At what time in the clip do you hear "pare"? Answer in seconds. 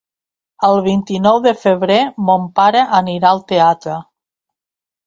2.63-2.83